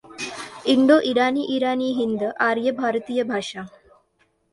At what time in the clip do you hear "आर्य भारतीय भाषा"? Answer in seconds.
2.39-3.61